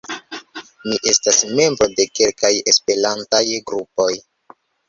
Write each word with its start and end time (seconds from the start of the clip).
Mi 0.85 0.97
estas 1.11 1.41
membro 1.59 1.89
de 1.99 2.07
kelkaj 2.21 2.53
Esperantaj 2.73 3.47
grupoj. 3.71 4.11